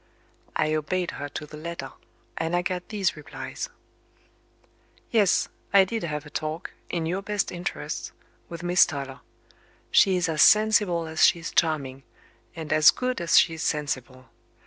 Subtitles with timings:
[0.55, 1.91] I obeyed her to the letter;
[2.35, 3.69] and I got these replies:
[5.11, 8.11] "Yes; I did have a talk, in your best interests,
[8.49, 9.19] with Miss Toller.
[9.91, 12.01] She is as sensible as she is charming,
[12.55, 14.29] and as good as she is sensible.